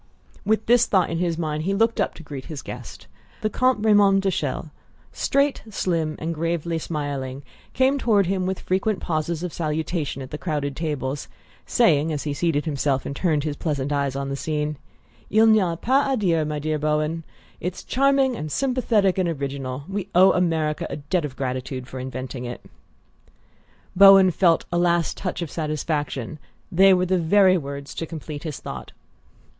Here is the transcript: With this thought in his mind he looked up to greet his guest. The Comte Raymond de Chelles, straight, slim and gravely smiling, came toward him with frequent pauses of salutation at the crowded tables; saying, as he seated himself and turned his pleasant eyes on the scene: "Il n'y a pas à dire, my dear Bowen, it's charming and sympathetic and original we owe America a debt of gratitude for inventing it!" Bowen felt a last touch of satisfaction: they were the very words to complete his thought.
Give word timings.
With 0.43 0.65
this 0.65 0.87
thought 0.87 1.11
in 1.11 1.19
his 1.19 1.37
mind 1.37 1.61
he 1.61 1.75
looked 1.75 2.01
up 2.01 2.15
to 2.15 2.23
greet 2.23 2.45
his 2.45 2.63
guest. 2.63 3.05
The 3.41 3.51
Comte 3.51 3.85
Raymond 3.85 4.23
de 4.23 4.31
Chelles, 4.31 4.69
straight, 5.11 5.61
slim 5.69 6.15
and 6.17 6.33
gravely 6.33 6.79
smiling, 6.79 7.43
came 7.73 7.99
toward 7.99 8.25
him 8.25 8.47
with 8.47 8.61
frequent 8.61 8.99
pauses 8.99 9.43
of 9.43 9.53
salutation 9.53 10.23
at 10.23 10.31
the 10.31 10.39
crowded 10.39 10.75
tables; 10.75 11.27
saying, 11.67 12.11
as 12.11 12.23
he 12.23 12.33
seated 12.33 12.65
himself 12.65 13.05
and 13.05 13.15
turned 13.15 13.43
his 13.43 13.55
pleasant 13.55 13.91
eyes 13.91 14.15
on 14.15 14.29
the 14.29 14.35
scene: 14.35 14.79
"Il 15.29 15.45
n'y 15.45 15.59
a 15.59 15.77
pas 15.77 16.07
à 16.07 16.17
dire, 16.17 16.45
my 16.45 16.57
dear 16.57 16.79
Bowen, 16.79 17.23
it's 17.59 17.83
charming 17.83 18.35
and 18.35 18.51
sympathetic 18.51 19.19
and 19.19 19.29
original 19.29 19.83
we 19.87 20.09
owe 20.15 20.31
America 20.31 20.87
a 20.89 20.95
debt 20.97 21.25
of 21.25 21.35
gratitude 21.35 21.87
for 21.87 21.99
inventing 21.99 22.43
it!" 22.43 22.65
Bowen 23.95 24.31
felt 24.31 24.65
a 24.71 24.79
last 24.79 25.15
touch 25.15 25.43
of 25.43 25.51
satisfaction: 25.51 26.39
they 26.71 26.91
were 26.91 27.05
the 27.05 27.19
very 27.19 27.55
words 27.55 27.93
to 27.93 28.07
complete 28.07 28.41
his 28.41 28.59
thought. 28.59 28.93